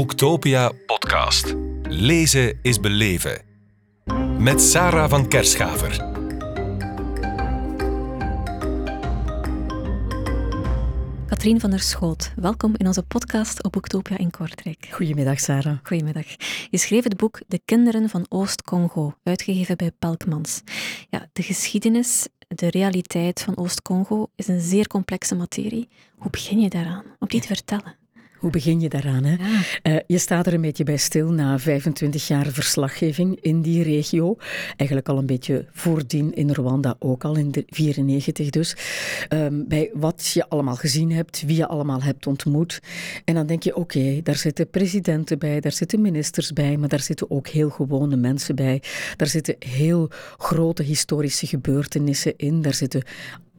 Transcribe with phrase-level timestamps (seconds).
[0.00, 1.54] Boektopia podcast.
[1.82, 3.42] Lezen is beleven.
[4.38, 5.96] Met Sarah van Kerschaver.
[11.26, 14.88] Katrien van der Schoot, welkom in onze podcast op Boektopia in Kortrijk.
[14.90, 15.78] Goedemiddag, Sarah.
[15.82, 16.26] Goedemiddag.
[16.70, 20.62] Je schreef het boek De Kinderen van Oost-Congo, uitgegeven bij Pelkmans.
[21.10, 25.88] Ja, de geschiedenis, de realiteit van Oost-Congo is een zeer complexe materie.
[26.16, 27.99] Hoe begin je daaraan om die te vertellen?
[28.40, 29.24] Hoe begin je daaraan?
[29.24, 29.36] Hè?
[29.82, 34.36] Uh, je staat er een beetje bij stil na 25 jaar verslaggeving in die regio.
[34.76, 38.76] Eigenlijk al een beetje voordien in Rwanda ook al, in de 94 dus.
[39.28, 42.80] Um, bij wat je allemaal gezien hebt, wie je allemaal hebt ontmoet.
[43.24, 46.88] En dan denk je, oké, okay, daar zitten presidenten bij, daar zitten ministers bij, maar
[46.88, 48.82] daar zitten ook heel gewone mensen bij.
[49.16, 52.62] Daar zitten heel grote historische gebeurtenissen in.
[52.62, 53.02] Daar zitten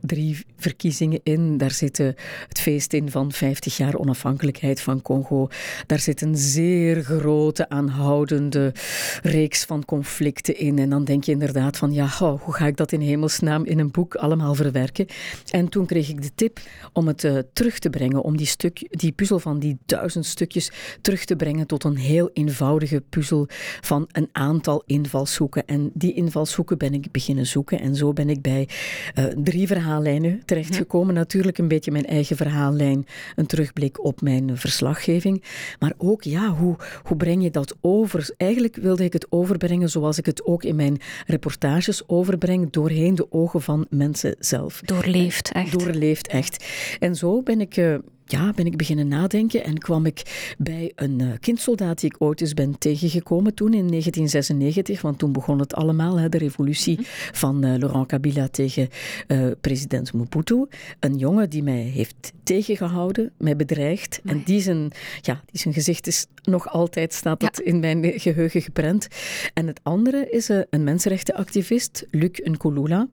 [0.02, 1.58] drie verkiezingen in.
[1.58, 5.48] Daar zit het feest in van 50 jaar onafhankelijkheid van Congo.
[5.86, 8.74] Daar zit een zeer grote, aanhoudende
[9.22, 10.80] reeks van conflicten in.
[10.80, 13.92] En dan denk je inderdaad van, ja, hoe ga ik dat in hemelsnaam in een
[13.92, 15.06] boek allemaal verwerken?
[15.50, 16.60] En toen kreeg ik de tip
[16.94, 20.72] om het uh, terug te brengen, om die, stuk, die puzzel van die duizend stukjes
[21.02, 23.48] terug te brengen tot een heel eenvoudige puzzel
[23.82, 25.66] van een aantal invalshoeken.
[25.66, 27.80] En die invalshoeken ben ik beginnen zoeken.
[27.80, 28.70] En zo ben ik bij
[29.16, 31.14] uh, drie verhalen verhaallijnen terechtgekomen.
[31.14, 35.44] Natuurlijk een beetje mijn eigen verhaallijn, een terugblik op mijn verslaggeving.
[35.80, 38.30] Maar ook, ja, hoe, hoe breng je dat over?
[38.38, 40.98] Eigenlijk wilde ik het overbrengen zoals ik het ook in mijn
[41.28, 44.82] reportages overbreng, doorheen de ogen van mensen zelf.
[44.82, 45.80] Doorleefd, echt.
[45.80, 46.66] Doorleefd, echt.
[47.00, 48.00] En zo ben ik...
[48.26, 52.42] Ja, ben ik beginnen nadenken en kwam ik bij een uh, kindsoldaat die ik ooit
[52.42, 57.06] eens ben tegengekomen toen in 1996, want toen begon het allemaal, hè, de revolutie -hmm.
[57.32, 58.90] van uh, Laurent Kabila tegen
[59.28, 60.66] uh, president Mobutu.
[61.00, 64.36] Een jongen die mij heeft tegengehouden, mij bedreigd nee.
[64.36, 64.92] en die zijn,
[65.22, 67.72] ja, die zijn gezicht is nog altijd, staat dat ja.
[67.72, 69.08] in mijn geheugen geprent.
[69.54, 73.08] En het andere is een mensenrechtenactivist, Luc Nkulula,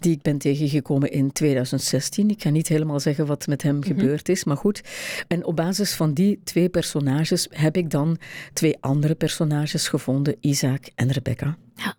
[0.00, 2.30] die ik ben tegengekomen in 2016.
[2.30, 3.90] Ik ga niet helemaal zeggen wat met hem mm -hmm.
[3.90, 4.82] gebeurd is, maar goed.
[5.28, 8.18] En op basis van die twee personages heb ik dan
[8.52, 11.56] twee andere personages gevonden, Isaac en Rebecca.
[11.74, 11.94] Ja.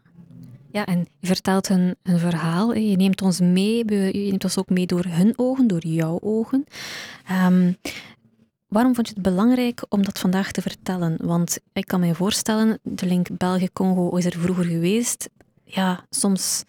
[0.71, 2.73] Ja, en je vertelt een, een verhaal.
[2.73, 3.77] Je neemt ons mee,
[4.13, 6.65] je neemt ons ook mee door hun ogen, door jouw ogen.
[7.31, 7.77] Um,
[8.67, 11.17] waarom vond je het belangrijk om dat vandaag te vertellen?
[11.21, 15.29] Want ik kan me voorstellen, de link België-Congo is er vroeger geweest.
[15.63, 16.63] Ja, soms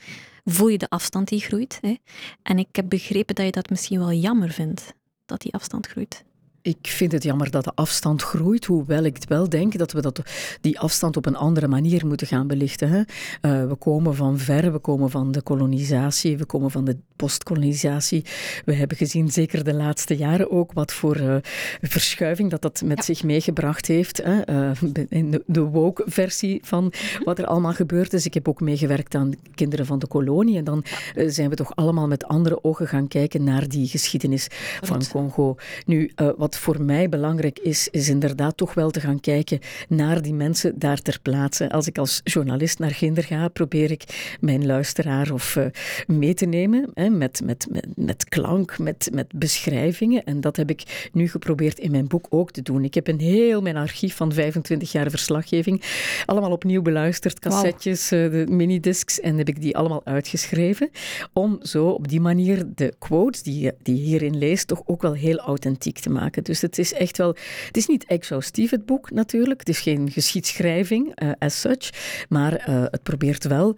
[0.44, 1.78] voel je de afstand die groeit.
[1.80, 1.96] Hè?
[2.42, 4.94] En ik heb begrepen dat je dat misschien wel jammer vindt
[5.26, 6.24] dat die afstand groeit?
[6.64, 10.20] Ik vind het jammer dat de afstand groeit, hoewel ik wel denk dat we dat,
[10.60, 12.88] die afstand op een andere manier moeten gaan belichten.
[12.88, 12.98] Hè?
[12.98, 18.24] Uh, we komen van ver, we komen van de kolonisatie, we komen van de postkolonisatie.
[18.64, 21.36] We hebben gezien, zeker de laatste jaren ook, wat voor uh,
[21.80, 23.02] verschuiving dat dat met ja.
[23.02, 24.22] zich meegebracht heeft.
[24.22, 24.50] Hè?
[24.50, 24.70] Uh,
[25.08, 26.92] in de, de woke-versie van
[27.24, 28.26] wat er allemaal gebeurd is.
[28.26, 32.06] Ik heb ook meegewerkt aan Kinderen van de Kolonie en dan zijn we toch allemaal
[32.06, 34.46] met andere ogen gaan kijken naar die geschiedenis
[34.80, 35.56] van Congo.
[35.86, 40.34] Nu, wat voor mij belangrijk is, is inderdaad toch wel te gaan kijken naar die
[40.34, 41.70] mensen daar ter plaatse.
[41.70, 45.66] Als ik als journalist naar Ginder ga, probeer ik mijn luisteraar of uh,
[46.06, 50.24] mee te nemen hè, met, met, met, met klank, met, met beschrijvingen.
[50.24, 52.84] En dat heb ik nu geprobeerd in mijn boek ook te doen.
[52.84, 55.82] Ik heb een heel mijn archief van 25 jaar verslaggeving
[56.26, 58.20] allemaal opnieuw beluisterd, cassettes, wow.
[58.20, 60.90] uh, de minidiscs, en heb ik die allemaal uitgeschreven.
[61.32, 65.12] Om zo op die manier de quotes die, die je hierin leest, toch ook wel
[65.12, 66.43] heel authentiek te maken.
[66.44, 70.10] Dus het is echt wel, het is niet exhaustief het boek natuurlijk, het is geen
[70.10, 71.90] geschiedschrijving uh, as such,
[72.28, 73.76] maar uh, het probeert wel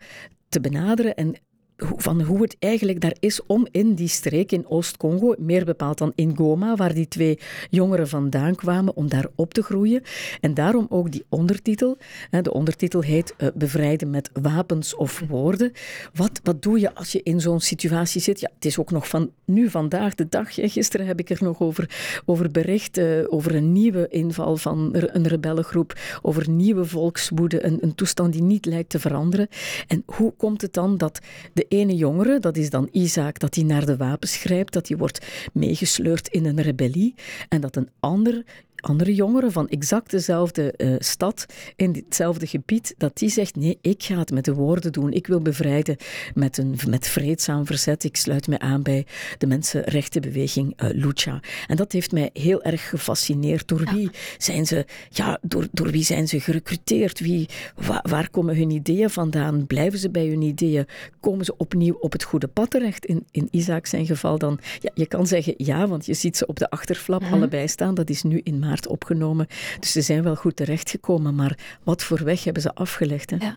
[0.48, 1.34] te benaderen en
[1.76, 6.12] van hoe het eigenlijk daar is om in die streek in Oost-Congo, meer bepaald dan
[6.14, 7.38] in Goma, waar die twee
[7.70, 10.02] jongeren vandaan kwamen, om daar op te groeien.
[10.40, 11.98] En daarom ook die ondertitel.
[12.42, 15.72] De ondertitel heet uh, Bevrijden met wapens of woorden.
[16.14, 18.40] Wat, wat doe je als je in zo'n situatie zit?
[18.40, 20.54] Ja, het is ook nog van nu, vandaag de dag.
[20.54, 25.28] Gisteren heb ik er nog over, over bericht, uh, over een nieuwe inval van een
[25.28, 29.48] rebellengroep, over nieuwe volkswoede, een, een toestand die niet lijkt te veranderen.
[29.86, 31.20] En hoe komt het dan dat
[31.52, 34.96] de ene jongere, dat is dan Isaac, dat hij naar de wapens grijpt, dat hij
[34.96, 37.14] wordt meegesleurd in een rebellie.
[37.48, 38.44] En dat een ander
[38.86, 41.46] andere jongeren van exact dezelfde uh, stad,
[41.76, 45.12] in hetzelfde gebied, dat die zegt, nee, ik ga het met de woorden doen.
[45.12, 45.96] Ik wil bevrijden
[46.34, 48.04] met, een, met vreedzaam verzet.
[48.04, 49.06] Ik sluit me aan bij
[49.38, 51.40] de mensenrechtenbeweging uh, Lucha.
[51.66, 53.68] En dat heeft mij heel erg gefascineerd.
[53.68, 57.20] Door wie zijn ze, ja, door, door wie zijn ze gerecruiteerd?
[57.20, 59.66] Wie, wa, waar komen hun ideeën vandaan?
[59.66, 60.86] Blijven ze bij hun ideeën?
[61.20, 63.06] Komen ze opnieuw op het goede pad terecht?
[63.06, 66.46] In, in Isaac zijn geval dan, ja, je kan zeggen ja, want je ziet ze
[66.46, 67.36] op de achterflap mm -hmm.
[67.36, 67.94] allebei staan.
[67.94, 69.46] Dat is nu in maart maart opgenomen.
[69.80, 73.30] Dus ze zijn wel goed terechtgekomen, maar wat voor weg hebben ze afgelegd?
[73.30, 73.36] Hè?
[73.36, 73.56] Ja.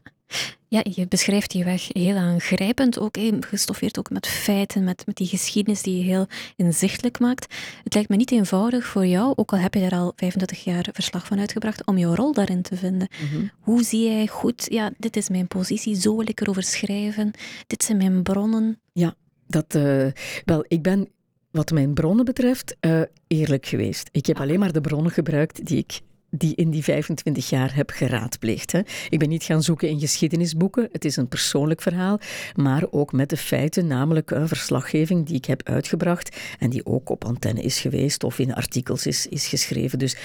[0.67, 5.27] Ja, je beschrijft die weg heel aangrijpend, ook gestoffeerd ook met feiten, met, met die
[5.27, 7.55] geschiedenis die je heel inzichtelijk maakt.
[7.83, 10.89] Het lijkt me niet eenvoudig voor jou, ook al heb je daar al 35 jaar
[10.93, 13.07] verslag van uitgebracht, om jouw rol daarin te vinden.
[13.31, 13.45] Mhm.
[13.59, 17.31] Hoe zie jij goed, ja, dit is mijn positie, zo wil ik erover schrijven,
[17.67, 18.79] dit zijn mijn bronnen?
[18.93, 19.15] Ja,
[19.47, 20.07] dat, uh,
[20.45, 21.09] wel, ik ben
[21.51, 24.09] wat mijn bronnen betreft, uh, eerlijk geweest.
[24.11, 24.41] Ik heb ah.
[24.41, 25.99] alleen maar de bronnen gebruikt die ik
[26.31, 28.71] die in die 25 jaar heb geraadpleegd.
[28.71, 28.81] Hè.
[29.09, 30.89] Ik ben niet gaan zoeken in geschiedenisboeken.
[30.91, 32.19] Het is een persoonlijk verhaal,
[32.55, 37.09] maar ook met de feiten, namelijk een verslaggeving die ik heb uitgebracht en die ook
[37.09, 39.99] op antenne is geweest of in artikels is, is geschreven.
[39.99, 40.17] Dus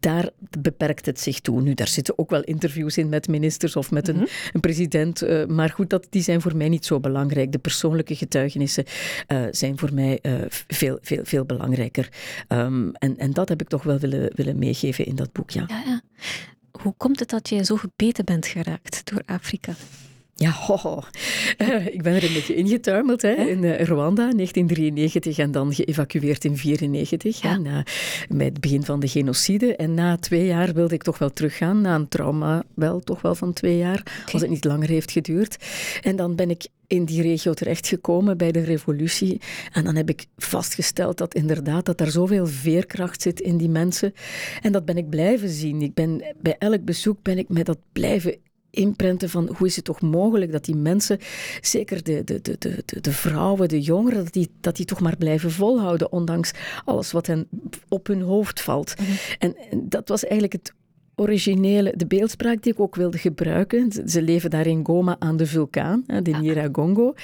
[0.00, 0.30] daar
[0.60, 1.62] beperkt het zich toe.
[1.62, 4.26] Nu, daar zitten ook wel interviews in met ministers of met een, mhm.
[4.52, 7.52] een president, uh, maar goed, dat, die zijn voor mij niet zo belangrijk.
[7.52, 8.84] De persoonlijke getuigenissen
[9.28, 12.08] uh, zijn voor mij uh, veel, veel, veel belangrijker.
[12.48, 15.66] Um, en, en dat heb ik toch wel willen, willen meegeven in dat ja.
[15.68, 16.00] Ja.
[16.82, 19.74] Hoe komt het dat je zo gebeten bent geraakt door Afrika?
[20.40, 21.02] Ja, ho,
[21.58, 26.44] uh, ik ben er een beetje ingetuimeld hè, in uh, Rwanda, 1993 en dan geëvacueerd
[26.44, 27.56] in 1994, ja.
[27.56, 27.84] na,
[28.28, 29.76] bij het begin van de genocide.
[29.76, 33.34] En na twee jaar wilde ik toch wel teruggaan, na een trauma wel toch wel
[33.34, 34.02] van twee jaar,
[34.32, 35.56] als het niet langer heeft geduurd.
[36.02, 39.40] En dan ben ik in die regio terechtgekomen bij de revolutie.
[39.72, 44.12] En dan heb ik vastgesteld dat inderdaad dat er zoveel veerkracht zit in die mensen.
[44.60, 45.82] En dat ben ik blijven zien.
[45.82, 48.36] Ik ben, bij elk bezoek ben ik met dat blijven
[48.70, 51.18] inprenten van hoe is het toch mogelijk dat die mensen,
[51.60, 55.16] zeker de, de, de, de, de vrouwen, de jongeren, dat die, dat die toch maar
[55.16, 56.52] blijven volhouden, ondanks
[56.84, 57.48] alles wat hen
[57.88, 58.94] op hun hoofd valt.
[58.98, 59.10] Mhm.
[59.38, 60.72] en, dat was eigenlijk het
[61.14, 63.92] originele, de beeldspraak die ik ook wilde gebruiken.
[64.06, 67.14] Ze leven daar in Goma aan de vulkaan, de Nyiragongo.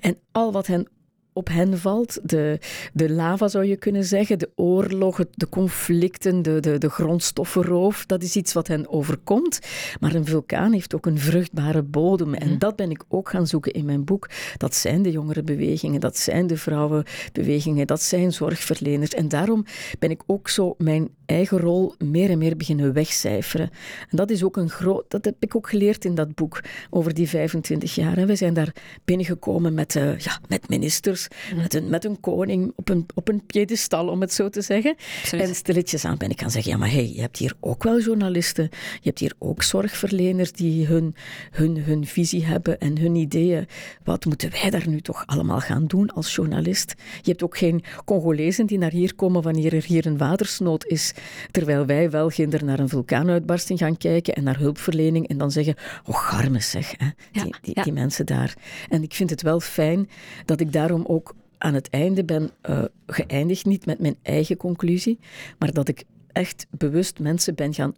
[0.00, 0.88] En al wat hen
[1.32, 2.18] op hen valt.
[2.22, 2.58] De,
[2.92, 8.06] de lava zou je kunnen zeggen, de oorlogen, de conflicten, de, de, de grondstoffenroof.
[8.06, 9.58] Dat is iets wat hen overkomt.
[10.00, 12.34] Maar een vulkaan heeft ook een vruchtbare bodem.
[12.34, 12.58] En mhm.
[12.58, 14.28] dat ben ik ook gaan zoeken in mijn boek.
[14.56, 19.14] Dat zijn de jongerenbewegingen, dat zijn de vrouwenbewegingen, dat zijn zorgverleners.
[19.14, 19.64] En daarom
[19.98, 23.70] ben ik ook zo mijn eigen rol meer en meer beginnen wegcijferen.
[24.10, 27.14] En dat is ook een groot, dat heb ik ook geleerd in dat boek over
[27.14, 28.16] die 25 jaar.
[28.16, 28.74] En we zijn daar
[29.04, 31.21] binnengekomen met, uh, ja, met ministers,
[31.56, 34.94] met, een, met een koning op een, op een piedestal, om het zo te zeggen.
[35.30, 38.00] En stilletjes aan ben ik gaan zeggen, ja maar hey, je hebt hier ook wel
[38.00, 41.14] journalisten, je hebt hier ook zorgverleners die hun,
[41.50, 43.66] hun, hun visie hebben en hun ideeën.
[44.04, 46.94] Wat moeten wij daar nu toch allemaal gaan doen als journalist?
[47.22, 51.12] Je hebt ook geen Congolezen die naar hier komen wanneer er hier een watersnood is.
[51.50, 55.74] Terwijl wij wel ginder naar een vulkaanuitbarsting gaan kijken en naar hulpverlening en dan zeggen,
[56.04, 58.54] oh garmes zeg, hè, die, die, die, mensen daar.
[58.88, 60.08] En ik vind het wel fijn
[60.44, 65.18] dat ik daarom ook aan het einde ben uh, geëindigd, niet met mijn eigen conclusie,
[65.58, 67.94] maar dat ik echt bewust mensen ben gaan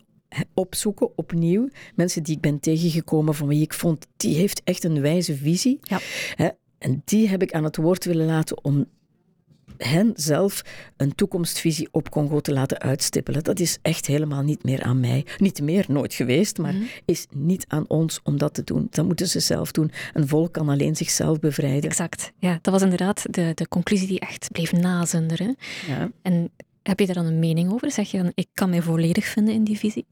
[0.55, 1.69] opzoeken opnieuw.
[1.95, 5.79] Mensen die ik ben tegengekomen van wie ik vond, die heeft echt een wijze visie.
[5.83, 5.99] Ja.
[6.35, 8.87] Hè, en die heb ik aan het woord willen laten om
[9.77, 10.63] hen zelf
[10.97, 13.45] een toekomstvisie op Congo te laten uitstippelen.
[13.45, 15.27] Dat is echt helemaal niet meer aan mij.
[15.39, 16.85] Niet meer, nooit geweest, maar mhm.
[17.05, 18.87] is niet aan ons om dat te doen.
[18.91, 19.91] Dat moeten ze zelf doen.
[20.13, 21.91] Een volk kan alleen zichzelf bevrijden.
[21.91, 22.33] Exact.
[22.39, 25.57] Ja, dat was inderdaad de, de conclusie die echt bleef nazenderen.
[25.87, 26.11] Ja.
[26.23, 26.51] En
[26.83, 27.91] heb je daar dan een mening over?
[27.91, 30.07] Zeg je dan, ik kan mij volledig vinden in die visie?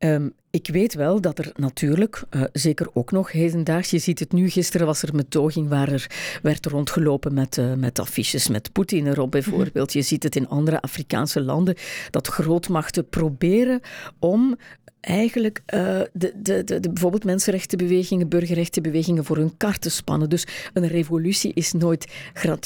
[0.00, 4.32] Ehm, ik weet wel dat er natuurlijk, uh, zeker ook nog hedendaags, je ziet het
[4.32, 6.06] nu, gisteren was er een betoging waar er
[6.42, 9.92] werd rondgelopen met, uh, met affiches met Poetin erop bijvoorbeeld.
[9.92, 11.74] Je ziet het in andere Afrikaanse landen,
[12.10, 13.80] dat grootmachten proberen
[14.18, 14.56] om
[15.00, 20.28] eigenlijk uh, de, de, de, de, bijvoorbeeld mensenrechtenbewegingen, burgerrechtenbewegingen voor hun kar te spannen.
[20.28, 22.58] Dus een revolutie is nooit gratuit.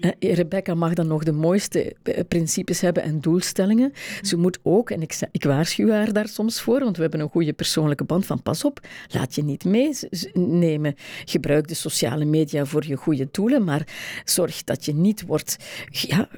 [0.00, 3.92] Uh, Rebecca mag dan nog de mooiste eh, principes hebben en doelstellingen.
[4.22, 7.28] Ze moet ook, en ik, ik waarschuw haar daar soms voor, want we hebben een
[7.28, 10.94] goede persoonlijke band van pas op, laat je niet meenemen.
[11.24, 13.86] Gebruik de sociale media voor je goede doelen, maar
[14.24, 15.56] zorg dat je niet wordt
[15.90, 16.28] ja,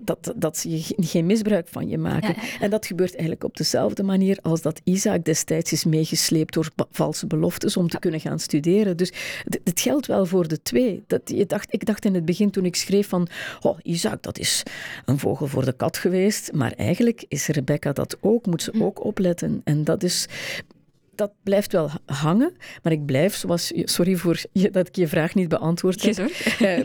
[0.00, 2.34] dat, dat, dat ze geen misbruik van je maken.
[2.60, 7.26] En dat gebeurt eigenlijk op dezelfde manier als dat Isaac destijds is meegesleept door valse
[7.26, 8.96] beloftes om te kunnen gaan studeren.
[8.96, 9.12] Dus
[9.64, 11.04] het geldt wel voor de twee.
[11.06, 13.28] Dat, je dacht, ik dacht in het begin toen ik schreef van,
[13.60, 14.62] oh, Isaac, dat is
[15.04, 16.52] een vogel voor de kat geweest.
[16.52, 18.82] Maar eigenlijk is Rebecca dat ook, moet ze hm.
[18.82, 19.60] ook opletten.
[19.64, 20.28] En dat is
[21.14, 25.34] dat blijft wel hangen, maar ik blijf, zoals, sorry voor je, dat ik je vraag
[25.34, 26.18] niet beantwoord heb,
[26.58, 26.80] eh,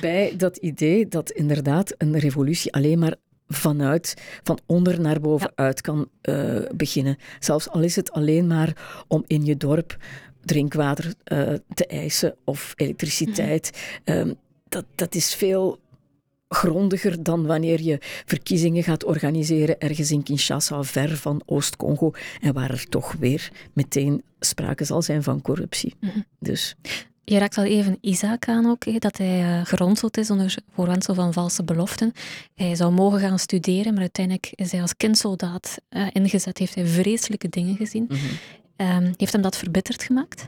[0.00, 3.14] bij dat idee dat inderdaad een revolutie alleen maar
[3.52, 7.16] vanuit, van onder naar boven uit kan uh, beginnen.
[7.38, 9.96] Zelfs al is het alleen maar om in je dorp
[10.44, 13.70] drinkwater uh, te eisen of elektriciteit.
[14.04, 14.36] Mm
[14.72, 15.78] dat, dat is veel
[16.48, 22.70] grondiger dan wanneer je verkiezingen gaat organiseren ergens in Kinshasa, ver van Oost-Congo, en waar
[22.70, 25.94] er toch weer meteen sprake zal zijn van corruptie.
[26.00, 26.20] Mhm.
[26.38, 26.74] Dus
[27.24, 31.14] Je raakt al even Isaac aan ook, hè, dat hij eh, geronseld is onder voorwendsel
[31.14, 32.12] van valse beloften.
[32.54, 36.58] Hij zou mogen gaan studeren, maar uiteindelijk is hij als kindsoldaat eh, ingezet.
[36.58, 38.10] Heeft hij vreselijke dingen gezien.
[38.76, 40.46] Ehm, heeft hem dat verbitterd gemaakt?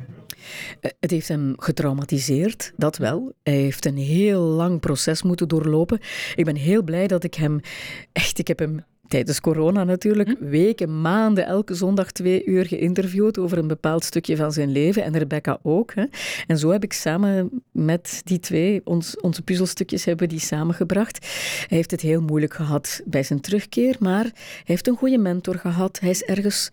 [0.81, 3.33] Eh, Het heeft hem getraumatiseerd, dat wel.
[3.43, 5.99] Hij heeft een heel lang proces moeten doorlopen.
[6.35, 7.61] Ik ben heel blij dat ik hem,
[8.12, 13.58] echt, ik heb hem tijdens corona natuurlijk, weken, maanden, elke zondag twee uur geïnterviewd over
[13.58, 15.04] een bepaald stukje van zijn leven.
[15.04, 15.94] En Rebecca ook.
[15.94, 16.04] Hè.
[16.46, 21.26] En zo heb ik samen met die twee, ons, onze puzzelstukjes hebben die samengebracht.
[21.68, 25.54] Hij heeft het heel moeilijk gehad bij zijn terugkeer, maar hij heeft een goede mentor
[25.54, 26.00] gehad.
[26.00, 26.70] Hij is ergens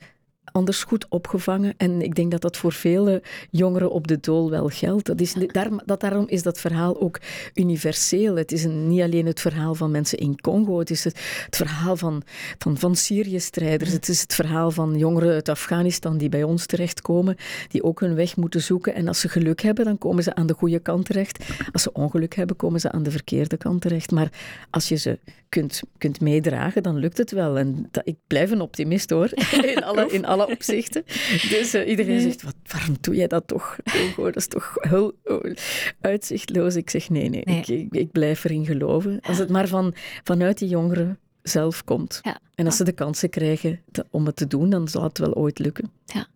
[0.51, 1.74] anders goed opgevangen.
[1.77, 5.05] En ik denk dat dat voor vele jongeren op de dool wel geldt.
[5.05, 7.20] Dat is, daar, dat, daarom is dat verhaal ook
[7.53, 8.36] universeel.
[8.36, 11.55] Het is een, niet alleen het verhaal van mensen in Congo, het is het, het
[11.55, 12.24] verhaal van,
[12.58, 13.91] van, van Syrië-strijders.
[13.91, 17.36] Het is het verhaal van jongeren uit Afghanistan die bij ons terechtkomen,
[17.67, 18.93] die ook hun weg moeten zoeken.
[18.93, 21.46] En als ze geluk hebben, dan komen ze aan de goede kant terecht.
[21.72, 24.12] Als ze ongeluk hebben, komen ze aan de verkeerde kant terecht.
[24.12, 24.29] Maar
[24.70, 27.58] als je ze kunt, kunt meedragen, dan lukt het wel.
[27.58, 29.29] En dat, ik blijf een optimist hoor,
[29.75, 31.03] in alle, in alle opzichten.
[31.50, 33.77] Dus uh, iedereen zegt, wat, waarom doe jij dat toch?
[34.17, 35.53] Oh, dat is toch heel oh,
[36.01, 36.75] uitzichtloos.
[36.75, 37.57] Ik zeg, nee, nee, nee.
[37.57, 39.19] Ik, ik, ik, blijf erin geloven.
[39.21, 39.93] Als het maar van,
[40.24, 42.19] vanuit die jongeren zelf komt.
[42.21, 42.39] Ja.
[42.55, 45.33] En als ze de kansen krijgen te, om het te doen, dan zal het wel
[45.33, 45.91] ooit lukken.
[46.05, 46.27] Ja.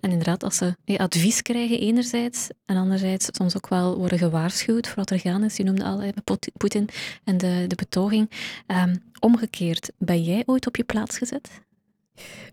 [0.00, 4.96] En inderdaad, als ze advies krijgen enerzijds en anderzijds soms ook wel worden gewaarschuwd voor
[4.96, 5.56] wat er gaan is.
[5.56, 6.08] Je noemde al eh,
[6.56, 6.88] Poetin
[7.24, 8.30] en de, de betoging.
[8.66, 11.50] Um, omgekeerd, ben jij ooit op je plaats gezet?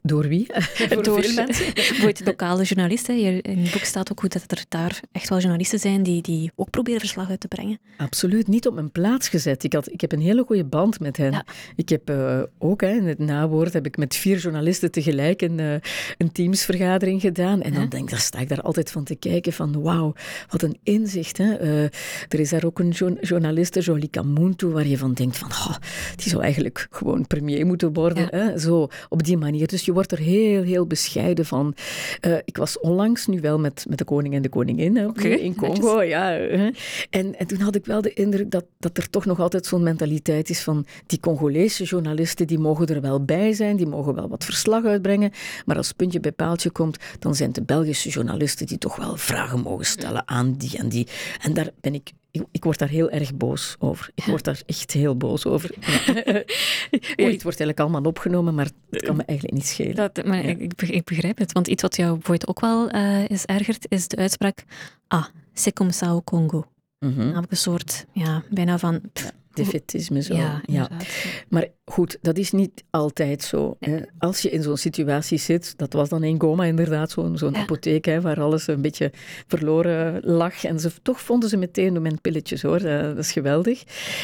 [0.01, 0.47] Door wie?
[0.89, 1.73] Voor Door veel mensen.
[1.73, 3.43] Bijvoorbeeld lokale journalisten.
[3.43, 6.51] In het boek staat ook goed dat er daar echt wel journalisten zijn die, die
[6.55, 7.79] ook proberen verslag uit te brengen.
[7.97, 9.63] Absoluut, niet op mijn plaats gezet.
[9.63, 11.31] Ik, had, ik heb een hele goede band met hen.
[11.31, 11.45] Ja.
[11.75, 15.59] Ik heb uh, ook, hè, in het nawoord, heb ik met vier journalisten tegelijk een,
[15.59, 15.73] uh,
[16.17, 17.61] een teamsvergadering gedaan.
[17.61, 20.13] En dan, denk, dan sta ik daar altijd van te kijken van wauw,
[20.49, 21.37] wat een inzicht.
[21.37, 21.61] Hè.
[21.61, 21.83] Uh,
[22.27, 25.75] er is daar ook een jo journaliste, Jolie Kamuntu, waar je van denkt van oh,
[26.15, 28.27] die zou eigenlijk gewoon premier moeten worden.
[28.31, 28.37] Ja.
[28.37, 28.59] Hè.
[28.59, 29.56] Zo, op die manier.
[29.65, 31.75] Dus je wordt er heel, heel bescheiden van.
[32.21, 35.31] Uh, ik was onlangs nu wel met, met de koning en de koningin hè, okay,
[35.31, 35.95] in Congo.
[35.95, 36.09] Netjes.
[36.09, 36.69] Ja, hè.
[37.09, 39.83] En, en toen had ik wel de indruk dat, dat er toch nog altijd zo'n
[39.83, 44.29] mentaliteit is van die Congolese journalisten, die mogen er wel bij zijn, die mogen wel
[44.29, 45.31] wat verslag uitbrengen.
[45.65, 49.17] Maar als puntje bij paaltje komt, dan zijn het de Belgische journalisten die toch wel
[49.17, 51.07] vragen mogen stellen aan die en die.
[51.41, 54.09] En daar ben ik ik, ik, word daar heel erg boos over.
[54.15, 55.71] Ik word daar echt heel boos over.
[55.79, 56.13] Ja.
[57.31, 59.95] het wordt eigenlijk allemaal opgenomen, maar het kan me eigenlijk niet schelen.
[59.95, 60.49] Dat, maar ja.
[60.49, 64.07] ik, ik, begrijp het, want iets wat jou bijvoorbeeld ook wel uh, is ergert, is
[64.07, 64.63] de uitspraak
[65.07, 66.65] ah, c'est comme ça au Congo.
[66.99, 67.25] Mm -hmm.
[67.25, 69.01] Namelijk een soort, ja, bijna van...
[69.13, 70.35] Pff, defetisme zo.
[70.35, 70.89] Ja, ja.
[71.49, 73.75] Maar goed, dat is niet altijd zo.
[73.79, 73.99] Hè.
[74.19, 77.59] Als je in zo'n situatie zit, dat was dan in Goma inderdaad zo'n zo'n ja.
[77.59, 79.11] apotheek hè, waar alles een beetje
[79.47, 80.63] verloren lag.
[80.63, 83.83] En ze, toch vonden ze meteen door mijn pilletjes hoor, dat, dat is geweldig.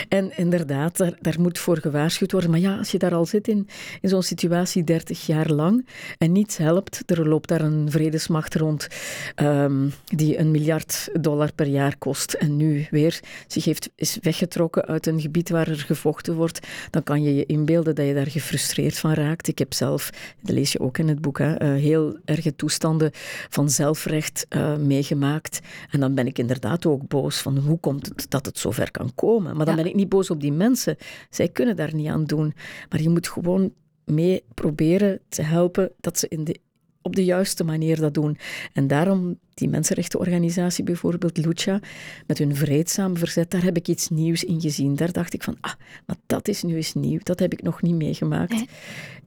[0.10, 2.50] En inderdaad, daar, daar, moet voor gewaarschuwd worden.
[2.50, 3.68] Maar ja, als je daar al zit in,
[4.02, 5.88] in zo'n situatie 30 jaar lang
[6.18, 8.88] en niets helpt, er loopt daar een vredesmacht rond
[9.36, 14.86] um, die een miljard dollar per jaar kost en nu weer zich heeft, is weggetrokken
[14.86, 18.28] uit een gebied waar er gevochten wordt, dan kan je je inbeelden dat je daar
[18.28, 19.48] gefrustreerd van raakt.
[19.48, 20.10] Ik heb zelf,
[20.42, 23.12] dat lees je ook in het boek, hè, uh, heel erge toestanden
[23.50, 25.60] van zelfrecht uh, meegemaakt.
[25.92, 29.12] En dan ben ik inderdaad ook boos van hoe komt het dat het zover kan
[29.16, 29.56] komen.
[29.56, 29.82] Maar dan ja.
[29.82, 30.98] ben ik niet boos op die mensen.
[31.30, 32.54] Zij kunnen daar niet aan doen.
[32.90, 33.74] Maar je moet gewoon
[34.06, 36.60] mee proberen te helpen dat ze in de
[37.04, 38.38] op de juiste manier dat doen.
[38.74, 41.80] En daarom die mensenrechtenorganisatie bijvoorbeeld, Lucha,
[42.28, 44.96] met hun vreedzaam verzet, daar heb ik iets nieuws in gezien.
[44.96, 45.74] Daar dacht ik van, ah,
[46.06, 47.20] maar dat is nu eens nieuw.
[47.24, 48.54] Dat heb ik nog niet meegemaakt.
[48.54, 48.68] Nee.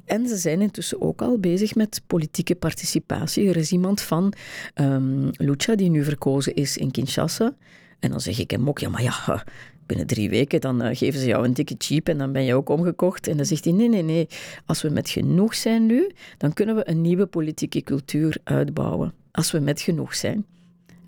[0.05, 3.49] En ze zijn intussen ook al bezig met politieke participatie.
[3.49, 4.33] Er is iemand van
[4.75, 7.55] um, Lucha die nu verkozen is in Kinshasa.
[7.99, 9.45] En dan zeg ik hem ook, ja, maar ja,
[9.87, 12.55] binnen drie weken, dan uh, geven ze jou een dikke chip en dan ben je
[12.55, 13.29] ook omgekocht.
[13.29, 14.29] En dan zegt hij, nee, nee, nee,
[14.67, 19.15] als we met genoeg zijn nu, dan kunnen we een nieuwe politieke cultuur uitbouwen.
[19.31, 20.47] Als we met genoeg zijn.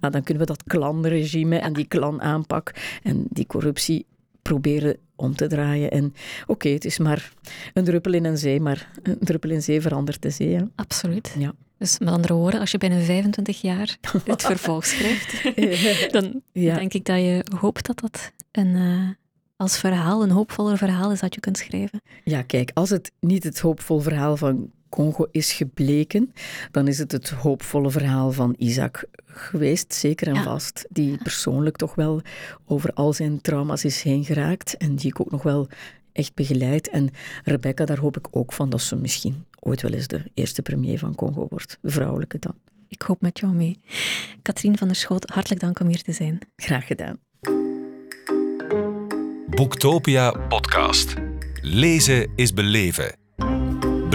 [0.00, 4.06] Nou, dan kunnen we dat klanregime en die klanaanpak en die corruptie
[4.42, 5.90] proberen om te draaien.
[5.90, 6.04] En
[6.42, 7.32] oké, okay, het is maar
[7.74, 10.54] een druppel in een zee, maar een druppel in zee verandert de zee.
[10.54, 10.62] Hè?
[10.74, 11.34] Absoluut.
[11.38, 11.54] Ja.
[11.78, 15.42] Dus met andere woorden, als je binnen 25 jaar het vervolg schrijft,
[16.12, 16.74] dan ja.
[16.74, 19.08] denk ik dat je hoopt dat dat een, uh,
[19.56, 22.00] als verhaal, een hoopvoller verhaal is dat je kunt schrijven.
[22.24, 26.32] Ja, kijk, als het niet het hoopvol verhaal van Congo is gebleken,
[26.70, 30.86] dan is het het hoopvolle verhaal van Isaac geweest, zeker en vast.
[30.90, 32.22] Die persoonlijk toch wel
[32.66, 35.68] over al zijn trauma's is heen geraakt en die ik ook nog wel
[36.12, 36.88] echt begeleid.
[36.88, 37.10] En
[37.44, 40.98] Rebecca, daar hoop ik ook van dat ze misschien ooit wel eens de eerste premier
[40.98, 42.54] van Congo wordt, de vrouwelijke dan.
[42.88, 43.80] Ik hoop met jou mee.
[44.42, 46.38] Katrien van der Schoot, hartelijk dank om hier te zijn.
[46.56, 47.18] Graag gedaan.
[49.46, 51.14] Boektopia podcast.
[51.60, 53.27] Lezen is beleven.